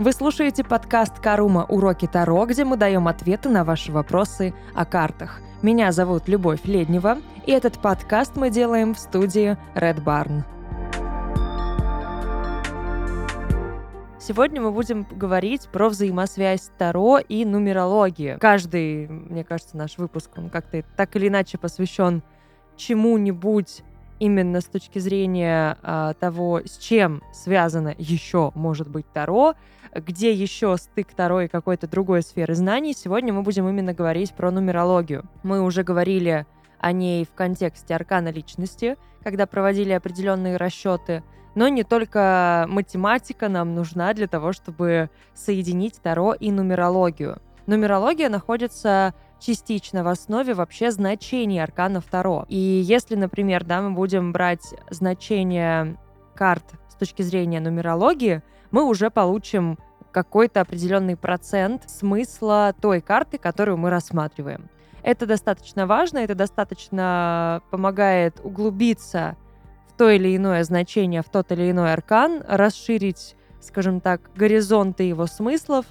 [0.00, 1.66] Вы слушаете подкаст «Карума.
[1.68, 5.42] Уроки Таро», где мы даем ответы на ваши вопросы о картах.
[5.60, 10.44] Меня зовут Любовь Леднева, и этот подкаст мы делаем в студии Red Barn.
[14.18, 18.38] Сегодня мы будем говорить про взаимосвязь Таро и нумерологии.
[18.40, 22.22] Каждый, мне кажется, наш выпуск, он как-то так или иначе посвящен
[22.78, 23.82] чему-нибудь
[24.18, 29.54] именно с точки зрения а, того, с чем связано еще может быть Таро,
[29.94, 34.50] где еще стык Таро и какой-то другой сферы знаний, сегодня мы будем именно говорить про
[34.50, 35.24] нумерологию.
[35.42, 36.46] Мы уже говорили
[36.78, 41.22] о ней в контексте аркана личности, когда проводили определенные расчеты,
[41.54, 47.40] но не только математика нам нужна для того, чтобы соединить Таро и нумерологию.
[47.66, 52.44] Нумерология находится частично в основе вообще значений арканов Таро.
[52.48, 55.98] И если, например, да, мы будем брать значение
[56.34, 59.78] карт с точки зрения нумерологии, мы уже получим
[60.12, 64.68] какой-то определенный процент смысла той карты, которую мы рассматриваем.
[65.02, 69.36] Это достаточно важно, это достаточно помогает углубиться
[69.88, 75.26] в то или иное значение, в тот или иной аркан, расширить, скажем так, горизонты его
[75.26, 75.86] смыслов,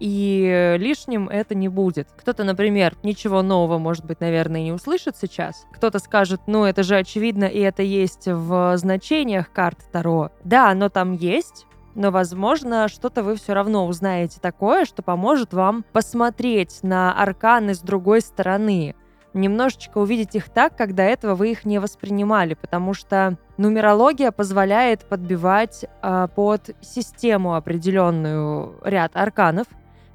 [0.00, 2.08] и лишним это не будет.
[2.16, 5.66] Кто-то, например, ничего нового, может быть, наверное, не услышит сейчас.
[5.72, 10.30] Кто-то скажет, ну, это же очевидно, и это есть в значениях карт Таро.
[10.42, 15.84] Да, оно там есть, но, возможно, что-то вы все равно узнаете такое, что поможет вам
[15.92, 18.94] посмотреть на арканы с другой стороны,
[19.32, 25.04] немножечко увидеть их так, как до этого вы их не воспринимали, потому что нумерология позволяет
[25.08, 29.66] подбивать э, под систему определенную ряд арканов,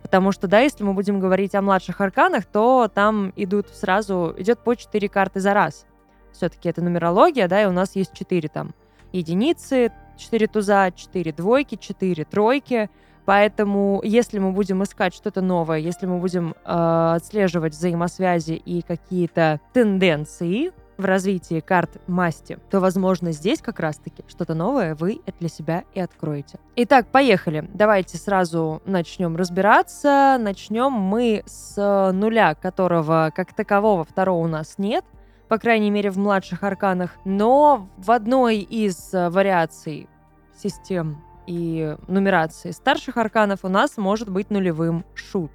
[0.01, 4.59] потому что, да, если мы будем говорить о младших арканах, то там идут сразу, идет
[4.59, 5.85] по 4 карты за раз.
[6.31, 8.73] Все-таки это нумерология, да, и у нас есть 4 там
[9.11, 12.89] единицы, 4 туза, 4 двойки, 4 тройки.
[13.25, 19.59] Поэтому, если мы будем искать что-то новое, если мы будем э, отслеживать взаимосвязи и какие-то
[19.71, 25.83] тенденции в развитии карт масти, то, возможно, здесь как раз-таки что-то новое вы для себя
[25.93, 26.59] и откроете.
[26.75, 27.69] Итак, поехали.
[27.73, 30.37] Давайте сразу начнем разбираться.
[30.39, 35.05] Начнем мы с нуля, которого как такового второго у нас нет
[35.49, 40.07] по крайней мере в младших арканах, но в одной из э, вариаций
[40.55, 45.51] систем и нумерации старших арканов у нас может быть нулевым шут.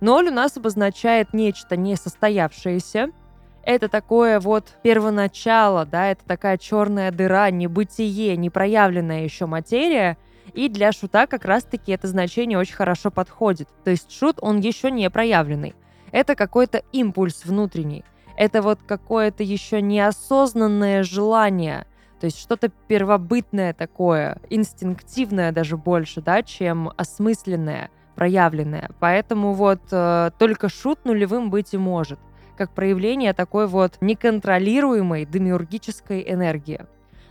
[0.00, 3.10] Ноль у нас обозначает нечто несостоявшееся.
[3.62, 10.18] Это такое вот первоначало, да, это такая черная дыра, небытие, непроявленная еще материя.
[10.52, 13.68] И для шута как раз-таки это значение очень хорошо подходит.
[13.84, 15.76] То есть шут, он еще не проявленный.
[16.10, 18.04] Это какой-то импульс внутренний
[18.36, 21.86] это вот какое-то еще неосознанное желание,
[22.20, 28.90] то есть что-то первобытное такое, инстинктивное даже больше, да, чем осмысленное, проявленное.
[29.00, 32.20] Поэтому вот э, только шут нулевым быть и может,
[32.56, 36.86] как проявление такой вот неконтролируемой демиургической энергии.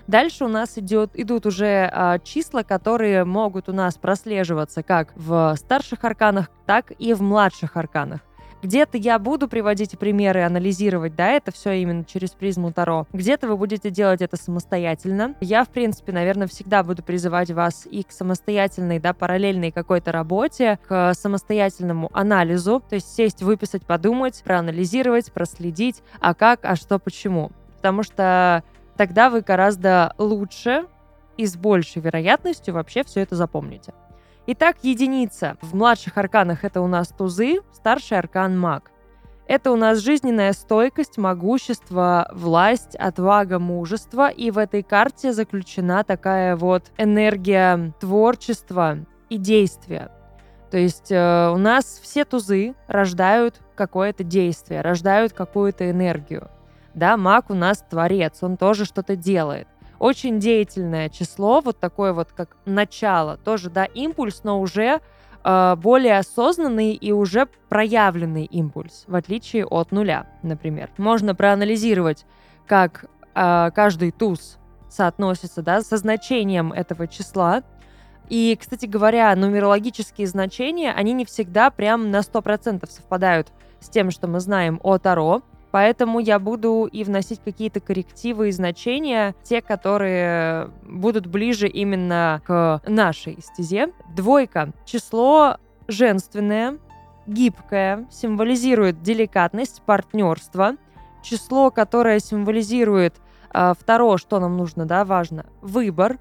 [0.08, 5.56] Дальше у нас идет, идут уже а, числа, которые могут у нас прослеживаться как в
[5.56, 8.20] старших арканах, так и в младших арканах.
[8.62, 13.08] Где-то я буду приводить примеры, анализировать, да, это все именно через призму Таро.
[13.12, 15.36] Где-то вы будете делать это самостоятельно.
[15.42, 20.80] Я, в принципе, наверное, всегда буду призывать вас и к самостоятельной, да, параллельной какой-то работе,
[20.88, 27.52] к самостоятельному анализу, то есть сесть, выписать, подумать, проанализировать, проследить, а как, а что, почему.
[27.78, 28.64] Потому что
[28.96, 30.86] тогда вы гораздо лучше
[31.38, 33.94] и с большей вероятностью вообще все это запомните.
[34.48, 35.56] Итак, единица.
[35.62, 38.90] В младших арканах это у нас тузы, старший аркан маг.
[39.46, 44.30] Это у нас жизненная стойкость, могущество, власть, отвага, мужество.
[44.30, 48.98] И в этой карте заключена такая вот энергия творчества
[49.30, 50.10] и действия.
[50.72, 56.50] То есть э, у нас все тузы рождают какое-то действие, рождают какую-то энергию.
[56.96, 59.68] Да, маг у нас творец, он тоже что-то делает
[60.02, 65.00] очень деятельное число, вот такое вот как начало, тоже, да, импульс, но уже
[65.44, 70.90] э, более осознанный и уже проявленный импульс, в отличие от нуля, например.
[70.98, 72.26] Можно проанализировать,
[72.66, 73.06] как
[73.36, 74.58] э, каждый туз
[74.90, 77.62] соотносится, да, со значением этого числа,
[78.28, 83.50] и, кстати говоря, нумерологические значения, они не всегда прям на 100% совпадают
[83.80, 85.44] с тем, что мы знаем о Таро.
[85.72, 92.82] Поэтому я буду и вносить какие-то коррективы и значения, те, которые будут ближе именно к
[92.86, 93.94] нашей стезе.
[94.14, 94.74] Двойка.
[94.86, 95.58] Число
[95.88, 96.78] женственное,
[97.26, 100.76] гибкое, символизирует деликатность, партнерство.
[101.24, 103.16] Число, которое символизирует
[103.54, 106.18] э, второе, что нам нужно, да, важно, выбор,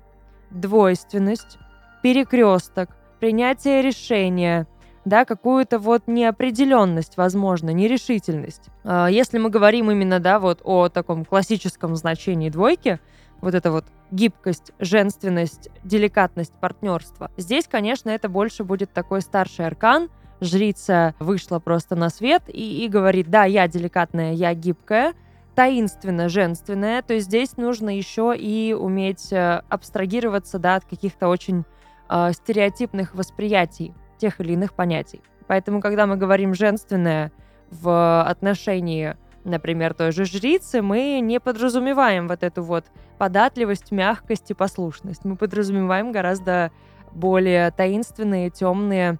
[0.51, 1.59] двойственность,
[2.03, 4.67] перекресток, принятие решения,
[5.05, 8.69] да, какую-то вот неопределенность, возможно, нерешительность.
[8.85, 13.01] А, если мы говорим именно, да, вот о таком классическом значении двойки,
[13.41, 17.31] вот это вот гибкость, женственность, деликатность, партнерство.
[17.37, 20.11] Здесь, конечно, это больше будет такой старший аркан.
[20.41, 25.15] Жрица вышла просто на свет и, и говорит, да, я деликатная, я гибкая,
[25.55, 31.65] таинственно женственная, то есть здесь нужно еще и уметь э, абстрагироваться да, от каких-то очень
[32.09, 35.21] э, стереотипных восприятий тех или иных понятий.
[35.47, 37.33] Поэтому, когда мы говорим женственное
[37.71, 42.85] в отношении, например, той же жрицы, мы не подразумеваем вот эту вот
[43.19, 45.25] податливость, мягкость и послушность.
[45.25, 46.71] Мы подразумеваем гораздо
[47.13, 49.19] более таинственные, темные,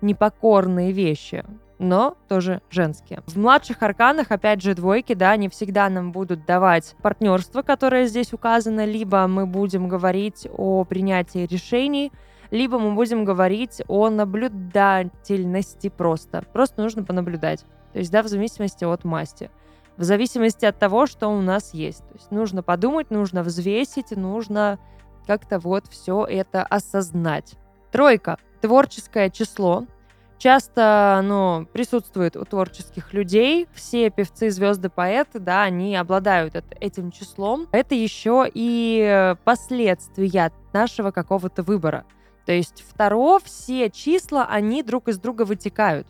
[0.00, 1.44] непокорные вещи
[1.82, 3.22] но тоже женские.
[3.26, 8.32] В младших арканах, опять же, двойки, да, не всегда нам будут давать партнерство, которое здесь
[8.32, 12.12] указано, либо мы будем говорить о принятии решений,
[12.52, 16.44] либо мы будем говорить о наблюдательности просто.
[16.52, 17.64] Просто нужно понаблюдать.
[17.92, 19.50] То есть, да, в зависимости от масти.
[19.96, 22.06] В зависимости от того, что у нас есть.
[22.08, 24.78] То есть нужно подумать, нужно взвесить, нужно
[25.26, 27.54] как-то вот все это осознать.
[27.90, 28.36] Тройка.
[28.60, 29.86] Творческое число
[30.36, 33.66] часто оно присутствует у творческих людей.
[33.72, 37.66] Все певцы, звезды, поэты, да, они обладают этим числом.
[37.72, 42.04] Это еще и последствия нашего какого-то выбора.
[42.46, 46.06] То есть второ, все числа, они друг из друга вытекают.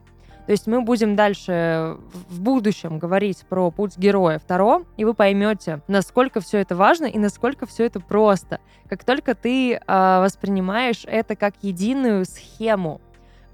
[0.47, 1.99] То есть мы будем дальше
[2.29, 7.19] в будущем говорить про путь героя второ, и вы поймете, насколько все это важно и
[7.19, 8.61] насколько все это просто.
[8.89, 13.01] Как только ты э, воспринимаешь это как единую схему,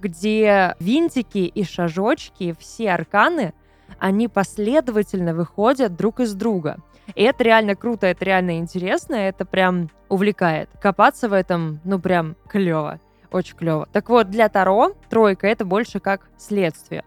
[0.01, 3.53] где винтики и шажочки, все арканы,
[3.99, 6.79] они последовательно выходят друг из друга.
[7.14, 10.69] И это реально круто, это реально интересно, это прям увлекает.
[10.81, 13.00] Копаться в этом, ну прям клево,
[13.31, 13.88] очень клево.
[13.93, 17.05] Так вот, для Таро тройка это больше как следствие.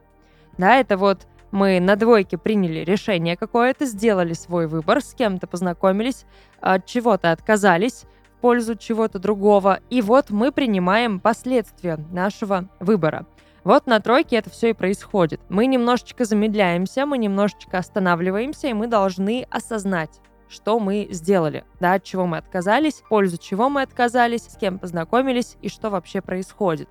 [0.57, 6.25] Да, это вот мы на двойке приняли решение какое-то, сделали свой выбор, с кем-то познакомились,
[6.59, 8.03] от чего-то отказались,
[8.39, 9.79] пользу чего-то другого.
[9.89, 13.25] И вот мы принимаем последствия нашего выбора.
[13.63, 15.39] Вот на тройке это все и происходит.
[15.47, 20.19] Мы немножечко замедляемся, мы немножечко останавливаемся, и мы должны осознать,
[20.49, 25.57] что мы сделали, да, от чего мы отказались, пользу чего мы отказались, с кем познакомились
[25.61, 26.89] и что вообще происходит.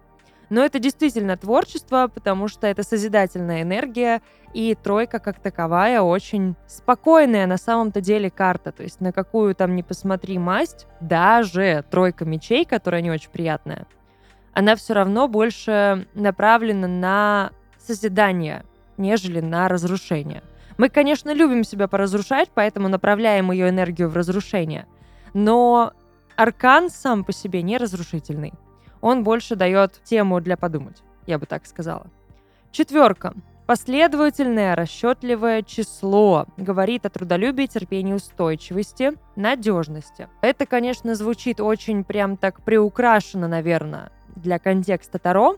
[0.48, 4.20] Но это действительно творчество, потому что это созидательная энергия,
[4.52, 8.72] и тройка как таковая очень спокойная на самом-то деле карта.
[8.72, 13.86] То есть на какую там не посмотри масть, даже тройка мечей, которая не очень приятная,
[14.52, 18.64] она все равно больше направлена на созидание,
[18.96, 20.42] нежели на разрушение.
[20.78, 24.86] Мы, конечно, любим себя поразрушать, поэтому направляем ее энергию в разрушение.
[25.34, 25.92] Но
[26.36, 28.52] аркан сам по себе не разрушительный
[29.00, 32.06] он больше дает тему для подумать, я бы так сказала.
[32.70, 33.34] Четверка.
[33.66, 40.28] Последовательное расчетливое число говорит о трудолюбии, терпении, устойчивости, надежности.
[40.40, 45.56] Это, конечно, звучит очень прям так приукрашено, наверное, для контекста Таро,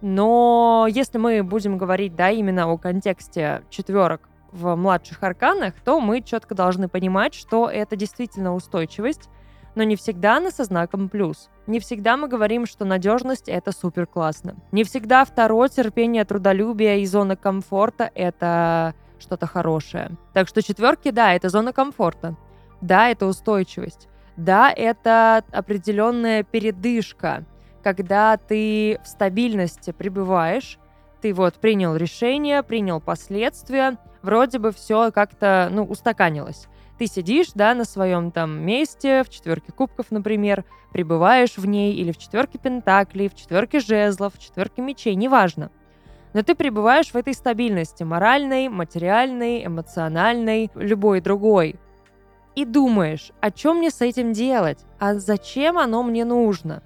[0.00, 6.22] но если мы будем говорить, да, именно о контексте четверок в младших арканах, то мы
[6.22, 9.28] четко должны понимать, что это действительно устойчивость,
[9.74, 11.50] но не всегда она со знаком плюс.
[11.66, 14.56] Не всегда мы говорим, что надежность— это супер классно.
[14.72, 20.12] Не всегда второе терпение, трудолюбие и зона комфорта— это что-то хорошее.
[20.32, 22.36] Так что четверки, да, это зона комфорта.
[22.80, 24.08] Да, это устойчивость.
[24.36, 27.44] Да, это определенная передышка,
[27.86, 30.80] когда ты в стабильности пребываешь,
[31.20, 36.66] ты вот принял решение, принял последствия, вроде бы все как-то, ну, устаканилось.
[36.98, 42.10] Ты сидишь, да, на своем там месте, в четверке кубков, например, пребываешь в ней, или
[42.10, 45.70] в четверке пентаклей, в четверке жезлов, в четверке мечей, неважно.
[46.34, 51.76] Но ты пребываешь в этой стабильности, моральной, материальной, эмоциональной, любой другой.
[52.56, 54.80] И думаешь, о чем мне с этим делать?
[54.98, 56.82] А зачем оно мне нужно?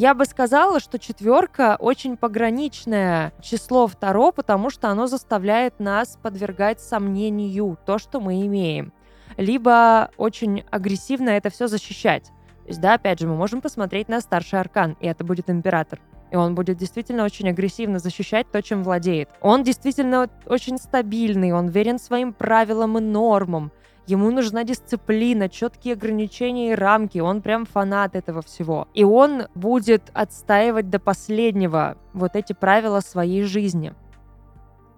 [0.00, 6.80] Я бы сказала, что четверка очень пограничное число второ, потому что оно заставляет нас подвергать
[6.80, 8.94] сомнению то, что мы имеем
[9.36, 12.24] либо очень агрессивно это все защищать.
[12.62, 16.00] То есть, да, опять же, мы можем посмотреть на старший аркан, и это будет император.
[16.30, 19.28] И он будет действительно очень агрессивно защищать то, чем владеет.
[19.42, 23.70] Он действительно очень стабильный, он верен своим правилам и нормам.
[24.10, 27.20] Ему нужна дисциплина, четкие ограничения и рамки.
[27.20, 28.88] Он прям фанат этого всего.
[28.92, 33.94] И он будет отстаивать до последнего вот эти правила своей жизни.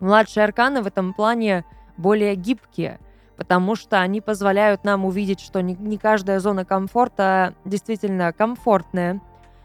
[0.01, 1.67] Младшие арканы в этом плане
[1.99, 3.01] более гибкие–
[3.37, 9.15] потому что они позволяют нам увидеть, что не, каждая зона комфорта действительно комфортная.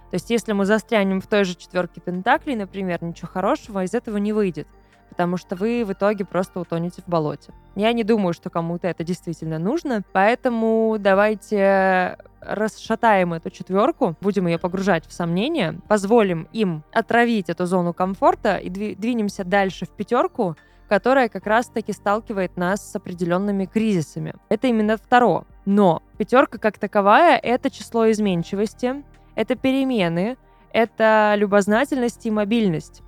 [0.10, 4.18] То есть если мы застрянем в той же четверке пентаклей, например, ничего хорошего из этого
[4.18, 4.68] не выйдет
[5.10, 7.54] потому что вы в итоге просто утонете в болоте.
[7.76, 14.58] Я не думаю, что кому-то это действительно нужно, поэтому давайте расшатаем эту четверку, будем ее
[14.58, 20.56] погружать в сомнения, позволим им отравить эту зону комфорта и двинемся дальше в пятерку,
[20.88, 24.36] которая как раз-таки сталкивает нас с определенными кризисами.
[24.50, 25.44] Это именно второе.
[25.66, 29.04] Но пятерка как таковая— это число изменчивости,
[29.36, 30.38] это перемены,
[30.72, 33.02] это любознательность и мобильность.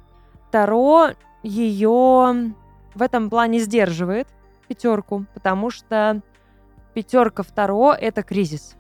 [0.52, 1.12] Таро
[1.44, 2.54] ее
[2.96, 4.28] в этом плане сдерживает,
[4.68, 6.22] пятерку, потому что
[6.94, 8.76] пятерка второго— это кризис.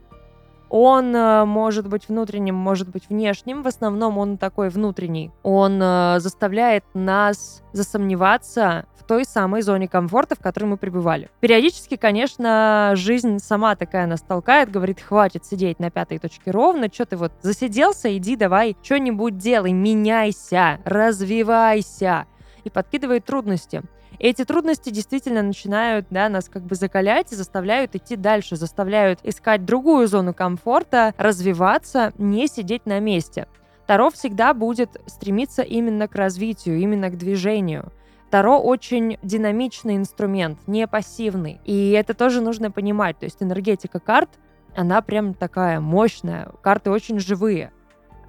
[0.70, 3.64] Он э, может быть внутренним, может быть внешним.
[3.64, 5.32] В основном он такой внутренний.
[5.42, 11.32] Он э, заставляет нас засомневаться в той самой зоне комфорта, в которой мы пребывали.
[11.40, 17.08] Периодически, конечно, жизнь сама такая нас толкает, говорит, хватит сидеть на пятой точке ровно, что
[17.08, 22.28] ты вот засиделся, иди давай что-нибудь делай, меняйся, развивайся
[22.64, 23.84] и подкидывает трудности.
[24.18, 29.20] И эти трудности действительно начинают да, нас как бы закалять и заставляют идти дальше, заставляют
[29.24, 33.48] искать другую зону комфорта, развиваться, не сидеть на месте.
[33.88, 37.92] Таро всегда будет стремиться именно к развитию, именно к движению.
[38.30, 41.60] Таро очень динамичный инструмент, не пассивный.
[41.66, 43.18] И это тоже нужно понимать.
[43.18, 44.30] То есть энергетика карт,
[44.76, 46.52] она прям такая мощная.
[46.62, 47.72] Карты очень живые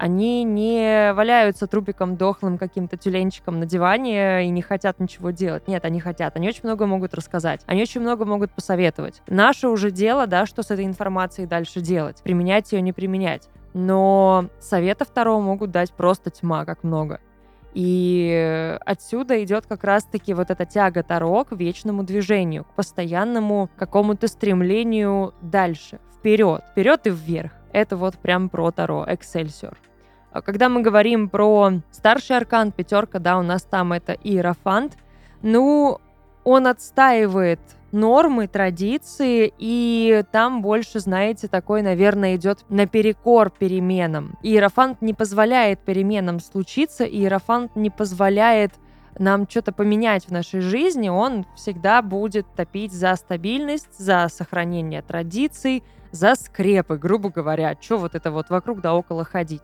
[0.01, 5.67] они не валяются трупиком дохлым каким-то тюленчиком на диване и не хотят ничего делать.
[5.67, 6.35] Нет, они хотят.
[6.35, 7.61] Они очень много могут рассказать.
[7.67, 9.21] Они очень много могут посоветовать.
[9.27, 12.23] Наше уже дело, да, что с этой информацией дальше делать.
[12.23, 13.47] Применять ее, не применять.
[13.75, 17.19] Но совета второго могут дать просто тьма, как много.
[17.75, 24.27] И отсюда идет как раз-таки вот эта тяга Таро к вечному движению, к постоянному какому-то
[24.27, 27.51] стремлению дальше, вперед, вперед и вверх.
[27.71, 29.77] Это вот прям про Таро, Эксельсиор.
[30.31, 34.97] А когда мы говорим про старший аркан, пятерка, да, у нас там это Иерофант,
[35.41, 35.99] ну,
[36.43, 37.59] он отстаивает
[37.91, 44.37] нормы, традиции, и там больше, знаете, такой, наверное, идет наперекор переменам.
[44.41, 48.71] Иерофант не позволяет переменам случиться, Иерофант не позволяет
[49.19, 55.83] нам что-то поменять в нашей жизни, он всегда будет топить за стабильность, за сохранение традиций,
[56.11, 59.63] за скрепы, грубо говоря, что вот это вот вокруг да около ходить.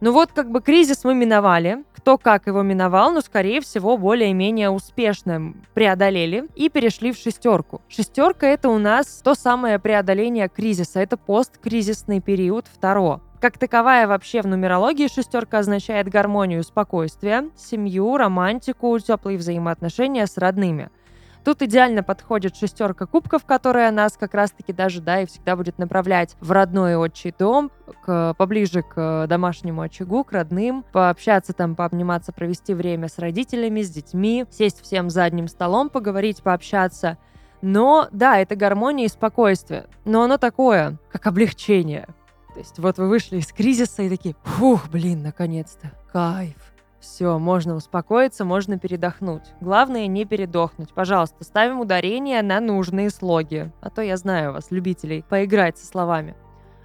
[0.00, 4.70] Ну вот как бы кризис мы миновали, кто как его миновал, но скорее всего более-менее
[4.70, 7.82] успешно преодолели и перешли в шестерку.
[7.86, 13.20] Шестерка это у нас то самое преодоление кризиса, это посткризисный период второго.
[13.42, 20.88] Как таковая вообще в нумерологии шестерка означает гармонию, спокойствие, семью, романтику, теплые взаимоотношения с родными–
[21.44, 26.36] Тут идеально подходит шестерка кубков, которая нас как раз-таки даже, да, и всегда будет направлять
[26.40, 27.70] в родной отчий дом,
[28.02, 33.90] к, поближе к домашнему очагу, к родным, пообщаться там, пообниматься, провести время с родителями, с
[33.90, 37.16] детьми, сесть всем за одним столом, поговорить, пообщаться.
[37.62, 39.86] Но, да, это гармония и спокойствие.
[40.04, 42.06] Но оно такое, как облегчение.
[42.54, 46.69] То есть вот вы вышли из кризиса и такие, фух, блин, наконец-то, кайф.
[47.00, 49.44] Все, можно успокоиться, можно передохнуть.
[49.60, 50.92] Главное не передохнуть.
[50.92, 53.72] Пожалуйста, ставим ударение на нужные слоги.
[53.80, 56.36] А то я знаю вас, любителей, поиграть со словами.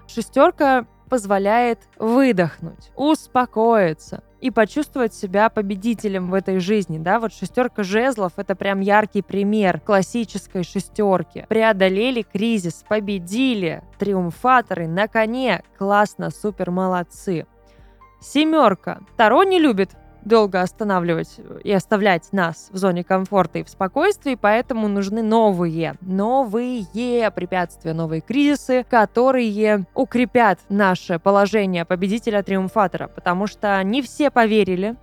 [0.07, 8.33] Шестерка позволяет выдохнуть, успокоиться и почувствовать себя победителем в этой жизни, да, вот шестерка жезлов—
[8.37, 11.45] это прям яркий пример классической шестерки.
[11.49, 17.47] Преодолели кризис, победили, триумфаторы на коне, классно, супер, молодцы.
[18.21, 19.01] Семерка.
[19.17, 19.91] Таро не любит
[20.25, 27.31] долго останавливать и оставлять нас в зоне комфорта и в спокойствии, поэтому нужны новые, новые
[27.31, 34.95] препятствия, новые кризисы, которые укрепят наше положение победителя-триумфатора, потому что не все поверили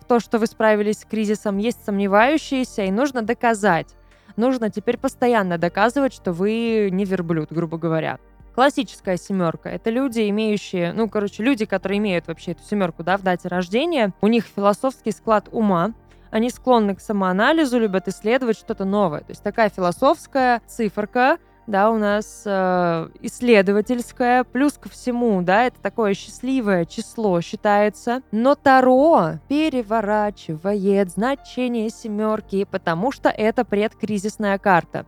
[0.00, 3.94] в то, что вы справились с кризисом, есть сомневающиеся, и нужно доказать,
[4.36, 8.18] нужно теперь постоянно доказывать, что вы не верблюд, грубо говоря.
[8.54, 13.22] Классическая семерка— это люди, имеющие, ну, короче, люди, которые имеют вообще эту семерку, да, в
[13.22, 14.12] дате рождения.
[14.20, 15.92] У них философский склад ума,
[16.30, 19.20] они склонны к самоанализу, любят исследовать что-то новое.
[19.20, 25.80] То есть такая философская циферка, да, у нас э, исследовательская, плюс ко всему, да, это
[25.80, 28.22] такое счастливое число считается.
[28.32, 35.06] Но Таро переворачивает значение семерки, потому что это предкризисная карта.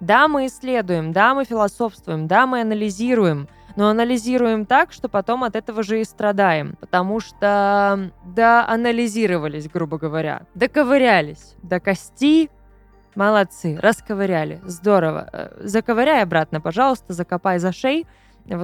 [0.00, 5.56] Да, мы исследуем, да, мы философствуем, да, мы анализируем, но анализируем так, что потом от
[5.56, 6.76] этого же и страдаем.
[6.80, 12.50] Потому что, да, анализировались, грубо говоря, доковырялись до кости,
[13.14, 15.28] молодцы, расковыряли, здорово.
[15.32, 18.06] Э, заковыряй обратно, пожалуйста, закопай за шею,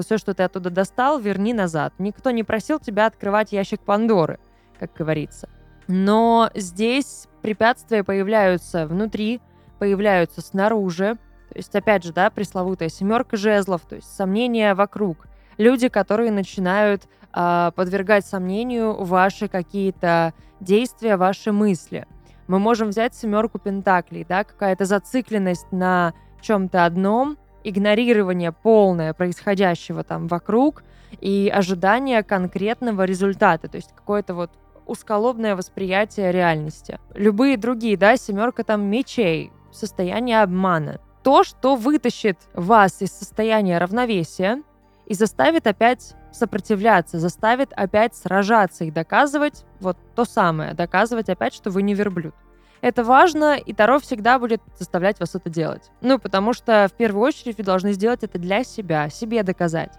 [0.02, 1.94] все, что ты оттуда достал, верни назад.
[1.98, 4.38] Никто не просил тебя открывать ящик Пандоры,
[4.78, 5.48] как говорится.
[5.88, 9.40] Но здесь препятствия появляются внутри,
[9.82, 11.18] появляются снаружи.
[11.48, 15.26] То есть, опять же, да, пресловутая семерка жезлов, то есть сомнения вокруг.
[15.58, 22.06] Люди, которые начинают э, подвергать сомнению ваши какие-то действия, ваши мысли.
[22.46, 30.28] Мы можем взять семерку пентаклей, да, какая-то зацикленность на чем-то одном, игнорирование полное происходящего там
[30.28, 30.84] вокруг
[31.20, 34.52] и ожидание конкретного результата, то есть какое-то вот
[34.86, 37.00] узколобное восприятие реальности.
[37.14, 41.00] Любые другие, да, семерка там мечей, состояние обмана.
[41.22, 44.62] То, что вытащит вас из состояния равновесия
[45.06, 51.70] и заставит опять сопротивляться, заставит опять сражаться и доказывать вот то самое, доказывать опять, что
[51.70, 52.34] вы не верблюд.
[52.80, 55.90] Это важно, и Таро всегда будет заставлять вас это делать.
[56.00, 59.92] Ну, потому что в первую очередь вы должны сделать это для себя, себе доказать.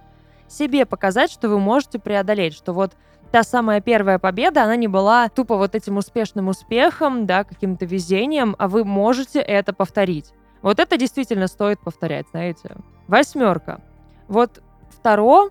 [0.50, 2.94] Себе показать, что вы можете преодолеть, что вот
[3.34, 8.56] та самая первая победа, она не была тупо вот этим успешным успехом, да, каким-то везением,
[8.60, 10.32] а вы можете это повторить.
[10.62, 12.76] Вот это действительно стоит повторять, знаете.
[13.08, 13.82] Восьмерка.
[14.28, 14.62] Вот
[14.92, 15.50] второ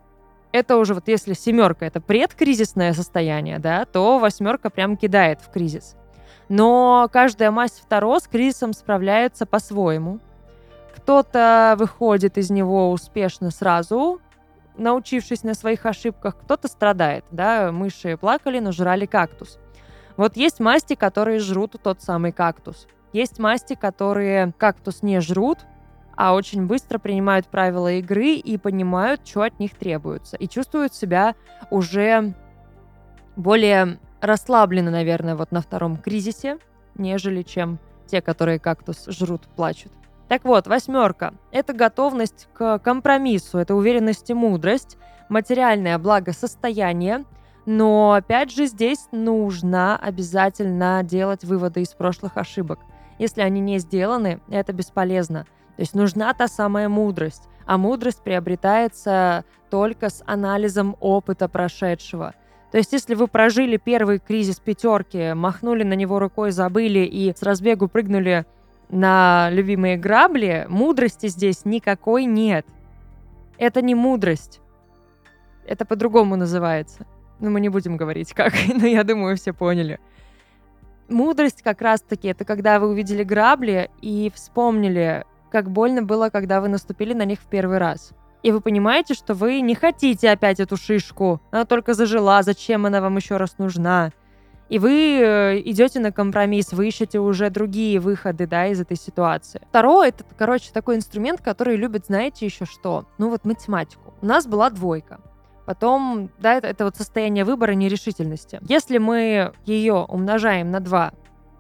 [0.53, 5.97] это уже вот если семерка это предкризисное состояние, да, то восьмерка прям кидает в кризис.
[6.49, 10.21] Но каждая масть второ с кризисом справляется по-своему.
[10.95, 14.21] Кто-то выходит из него успешно сразу,
[14.77, 19.59] научившись на своих ошибках, кто-то страдает, да, мыши плакали, но жрали кактус.
[20.17, 22.87] Вот есть масти, которые жрут тот самый кактус.
[23.13, 25.61] Есть масти, которые кактус не жрут,
[26.17, 30.37] а очень быстро принимают правила игры и понимают, что от них требуется.
[30.37, 31.35] И чувствуют себя
[31.71, 32.35] уже
[33.37, 36.59] более расслабленно, наверное, вот на втором кризисе,
[36.95, 39.93] нежели чем те, которые кактус жрут, плачут.
[40.33, 44.97] Так вот, восьмерка– это готовность к компромиссу, это уверенность и мудрость,
[45.29, 47.27] материальное благосостояние,
[47.67, 52.79] но опять же здесь нужно обязательно делать выводы из прошлых ошибок.
[53.19, 55.45] Если они не сделаны, это бесполезно–
[55.77, 62.35] то есть нужна та самая мудрость, а мудрость приобретается только с анализом опыта прошедшего.
[62.71, 67.43] То есть, если вы прожили первый кризис пятерки, махнули на него рукой, забыли и с
[67.43, 68.47] разбегу прыгнули
[68.93, 72.67] на любимые грабли, мудрости здесь никакой нет.
[73.57, 74.61] Это не мудрость.
[75.67, 77.07] Это по-другому называется.
[77.41, 79.99] Но мы не будем говорить как, но я думаю, все поняли.
[81.09, 86.69] Мудрость как раз-таки это когда вы увидели грабли и вспомнили, как больно было, когда вы
[86.69, 88.13] наступили на них в первый раз.
[88.43, 91.41] И вы понимаете, что вы не хотите опять эту шишку.
[91.51, 94.11] Она только зажила, зачем она вам еще раз нужна?
[94.73, 99.61] И вы э, идете на компромисс, вы ищете уже другие выходы, да, из этой ситуации.
[99.69, 103.05] Второе, это, короче, такой инструмент, который любит, знаете, еще что?
[103.19, 104.15] Ну вот математику.
[104.23, 105.21] У нас была двойка.
[105.67, 108.61] Потом, да, это, это вот состояние выбора нерешительности.
[108.67, 111.13] Если мы ее умножаем на 2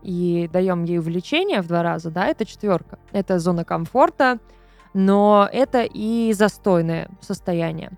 [0.04, 2.98] и даем ей увеличение в два раза, да, это четверка.
[3.12, 4.38] Это зона комфорта,
[4.94, 7.90] но это и застойное состояние.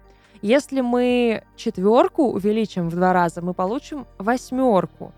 [0.45, 5.13] Если мы четверку увеличим в два раза, мы получим восьмерку.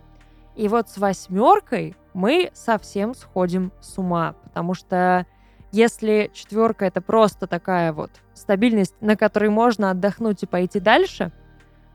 [0.55, 5.27] И вот с восьмеркой мы совсем сходим с ума, потому что
[5.73, 11.33] если четверка это просто такая вот стабильность, на которой можно отдохнуть и пойти дальше–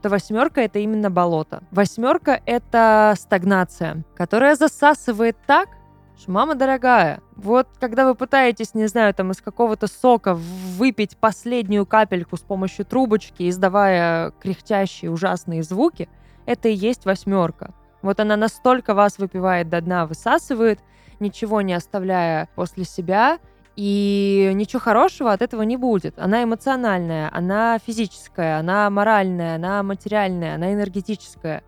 [0.01, 1.63] то восьмерка это именно болото.
[1.71, 5.69] Восьмерка это стагнация, которая засасывает так,
[6.17, 11.85] что, мама дорогая, вот когда вы пытаетесь, не знаю, там из какого-то сока выпить последнюю
[11.85, 16.09] капельку с помощью трубочки, издавая кряхтящие ужасные звуки,
[16.45, 17.73] это и есть восьмерка.
[18.01, 20.79] Вот она настолько вас выпивает до дна, высасывает,
[21.19, 23.39] ничего не оставляя после себя,
[23.75, 26.19] и ничего хорошего от этого не будет.
[26.19, 31.63] Она эмоциональная, она физическая, она моральная, она материальная, она энергетическая.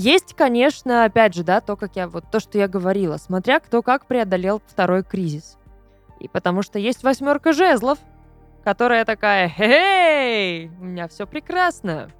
[0.00, 3.82] Есть, конечно, опять же, да, то, как я, вот то, что я говорила, смотря кто
[3.82, 5.58] как преодолел второй кризис.
[6.20, 7.98] И потому что есть восьмерка жезлов,
[8.62, 12.12] которая такая, «Эй, у меня все прекрасно,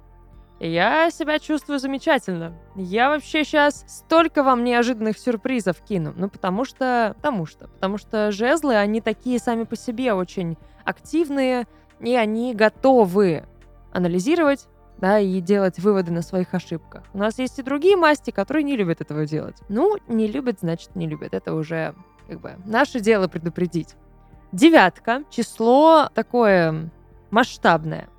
[0.59, 2.53] я себя чувствую замечательно.
[2.75, 6.11] Я вообще сейчас столько вам неожиданных сюрпризов кину.
[6.17, 7.13] Ну, потому что...
[7.15, 7.69] Потому что.
[7.69, 11.65] Потому что жезлы, они такие сами по себе очень активные,
[12.01, 13.45] и они готовы
[13.93, 14.67] анализировать,
[14.99, 17.03] да, и делать выводы на своих ошибках.
[17.13, 19.57] У нас есть и другие масти, которые не любят этого делать.
[19.69, 21.33] Ну, не любят, значит, не любят.
[21.33, 21.95] Это уже,
[22.27, 23.95] как бы, наше дело предупредить.
[24.51, 25.23] Девятка.
[25.29, 26.89] Число такое
[27.31, 28.09] масштабное.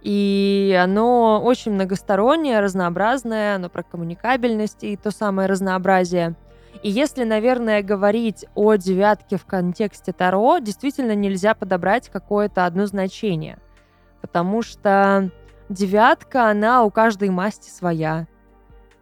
[0.00, 6.34] И оно очень многостороннее, разнообразное, оно про коммуникабельность и то самое разнообразие.
[6.82, 13.58] И если, наверное, говорить о девятке в контексте Таро, действительно нельзя подобрать какое-то одно значение.
[14.20, 15.30] потому что
[15.70, 18.26] девятка, она у каждой масти своя.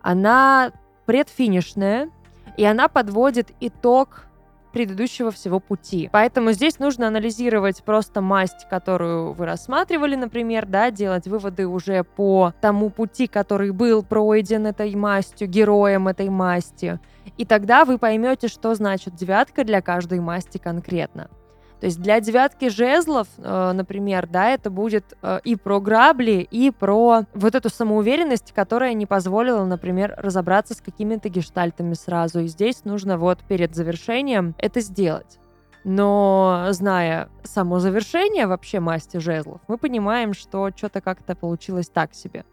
[0.01, 0.71] Она
[1.07, 2.11] предфинишная,
[2.57, 4.27] и она подводит итог
[4.73, 6.11] предыдущего всего пути.
[6.13, 12.53] Поэтому здесь нужно анализировать просто масть, которую вы рассматривали, например, да, делать выводы уже по
[12.61, 17.01] тому пути, который был пройден этой мастью, героем этой масти.
[17.39, 21.31] И тогда вы поймете, что значит девятка для каждой масти конкретно.
[21.81, 26.73] То есть для девятки жезлов, э, например, да, это будет э, и про грабли, и
[26.73, 32.41] про вот эту самоуверенность, которая не позволила, например, разобраться с какими-то гештальтами сразу.
[32.41, 35.39] И здесь нужно вот перед завершением это сделать.
[35.85, 42.45] Но зная само завершение вообще масти жезлов, мы понимаем, что что-то как-то получилось так себе.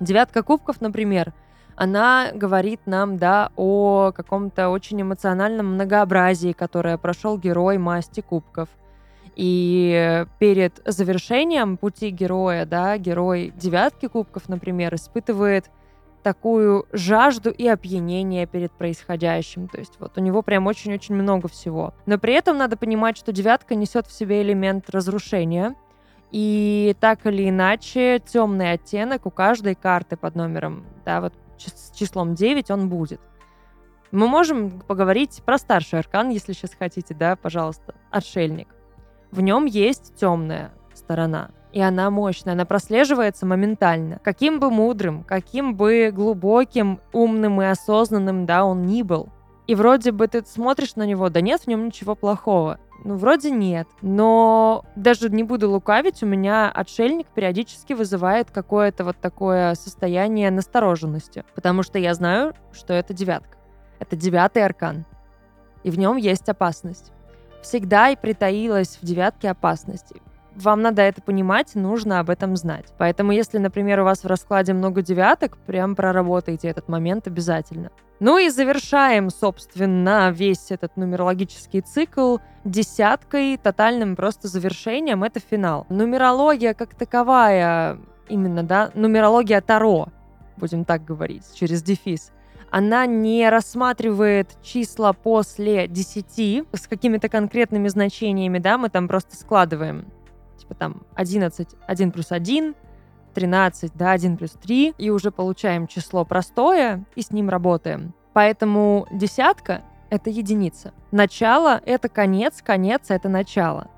[0.00, 1.34] Девятка кубков, например,
[1.76, 8.68] она говорит нам, да, о каком-то очень эмоциональном многообразии, которое прошел герой масти кубков.
[9.34, 15.70] И перед завершением пути героя, да, герой девятки кубков, например, испытывает
[16.22, 19.68] такую жажду и опьянение перед происходящим.
[19.68, 21.94] То есть вот у него прям очень-очень много всего.
[22.06, 25.74] Но при этом надо понимать, что девятка несет в себе элемент разрушения.
[26.30, 31.34] И так или иначе, темный оттенок у каждой карты под номером, да, вот
[31.68, 33.20] с числом 9 он будет.
[34.10, 37.94] Мы можем поговорить про старший аркан, если сейчас хотите, да, пожалуйста.
[38.10, 38.68] Отшельник.
[39.30, 44.20] В нем есть темная сторона, и она мощная, она прослеживается моментально.
[44.22, 49.30] Каким бы мудрым, каким бы глубоким, умным и осознанным, да, он ни был.
[49.66, 52.78] И вроде бы ты смотришь на него, да нет в нем ничего плохого.
[53.04, 53.88] Ну, вроде нет.
[54.00, 61.44] Но даже не буду лукавить, у меня отшельник периодически вызывает какое-то вот такое состояние настороженности.
[61.54, 63.58] Потому что я знаю, что это девятка.
[63.98, 65.04] Это девятый аркан.
[65.82, 67.12] И в нем есть опасность.
[67.62, 70.12] Всегда и притаилась в девятке опасность
[70.56, 72.86] вам надо это понимать, нужно об этом знать.
[72.98, 77.90] Поэтому, если, например, у вас в раскладе много девяток, прям проработайте этот момент обязательно.
[78.20, 85.24] Ну и завершаем, собственно, весь этот нумерологический цикл десяткой, тотальным просто завершением.
[85.24, 85.86] Это финал.
[85.88, 90.08] Нумерология как таковая, именно, да, нумерология Таро,
[90.56, 92.30] будем так говорить, через дефис,
[92.70, 100.06] она не рассматривает числа после 10 с какими-то конкретными значениями, да, мы там просто складываем
[100.62, 102.74] типа там 11, 1 плюс 1,
[103.34, 108.14] 13, да, 1 плюс 3, и уже получаем число простое, и с ним работаем.
[108.32, 110.92] Поэтому десятка— это единица.
[111.10, 113.88] Начало— это конец, конец— это начало.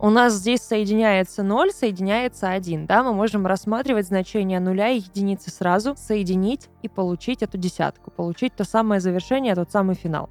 [0.00, 5.50] У нас здесь соединяется 0, соединяется 1, да, мы можем рассматривать значение нуля и единицы
[5.50, 10.30] сразу, соединить и получить эту десятку, получить то самое завершение, тот самый финал.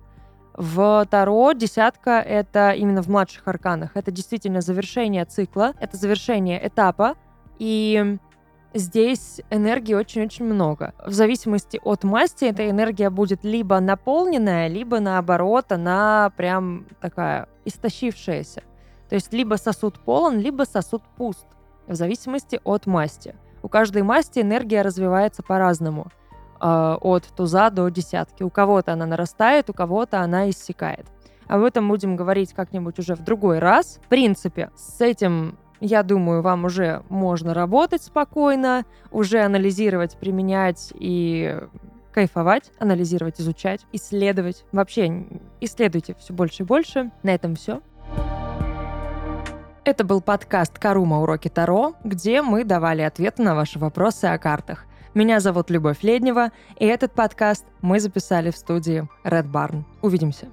[0.58, 3.92] В Таро десятка— это именно в младших арканах.
[3.94, 7.14] Это действительно завершение цикла, это завершение этапа.
[7.60, 8.18] И
[8.74, 10.96] здесь энергии очень-очень много.
[11.06, 18.64] В зависимости от масти эта энергия будет либо наполненная, либо наоборот, она прям такая истощившаяся.
[19.10, 21.46] То есть либо сосуд полон, либо сосуд пуст.
[21.86, 23.36] В зависимости от масти.
[23.62, 26.08] У каждой масти энергия развивается по-разному.
[26.60, 28.44] А, от туза до десятки.
[28.44, 31.06] У кого-то она нарастает, у кого-то она иссякает.
[31.48, 34.00] Об этом будем говорить как-нибудь уже в другой раз.
[34.04, 41.60] В принципе, с этим я думаю, вам уже можно работать спокойно, уже анализировать, применять и
[42.12, 44.66] кайфовать, анализировать, изучать, исследовать.
[44.72, 45.28] Вообще,
[45.62, 47.12] исследуйте все больше и больше.
[47.22, 47.82] На этом все.
[49.84, 51.22] Это был подкаст «Карума.
[51.22, 56.52] Уроки Таро», где мы давали ответы на ваши вопросы о картах– меня зовут Любовь Леднева,
[56.78, 59.84] и этот подкаст мы записали в студии Red Barn.
[60.02, 60.48] Увидимся.